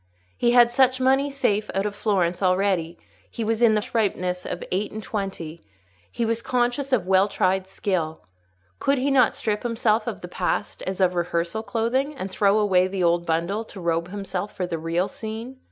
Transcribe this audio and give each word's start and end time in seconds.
He 0.35 0.53
had 0.53 0.75
much 0.79 0.99
money 0.99 1.29
safe 1.29 1.69
out 1.75 1.85
of 1.85 1.93
Florence 1.93 2.41
already; 2.41 2.97
he 3.29 3.43
was 3.43 3.61
in 3.61 3.75
the 3.75 3.83
fresh 3.83 4.05
ripeness 4.09 4.47
of 4.47 4.63
eight 4.71 4.91
and 4.91 5.03
twenty; 5.03 5.61
he 6.11 6.25
was 6.25 6.41
conscious 6.41 6.91
of 6.91 7.05
well 7.05 7.27
tried 7.27 7.67
skill. 7.67 8.21
Could 8.79 8.97
he 8.97 9.11
not 9.11 9.35
strip 9.35 9.61
himself 9.61 10.07
of 10.07 10.21
the 10.21 10.27
past, 10.27 10.81
as 10.87 11.01
of 11.01 11.13
rehearsal 11.13 11.61
clothing, 11.61 12.15
and 12.15 12.31
throw 12.31 12.57
away 12.57 12.87
the 12.87 13.03
old 13.03 13.27
bundle, 13.27 13.63
to 13.65 13.79
robe 13.79 14.07
himself 14.09 14.55
for 14.57 14.65
the 14.65 14.79
real 14.79 15.07
scene? 15.07 15.59